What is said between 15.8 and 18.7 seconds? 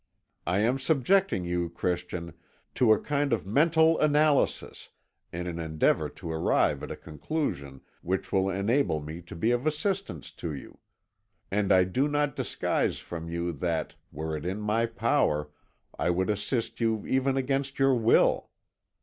I would assist you even against your will.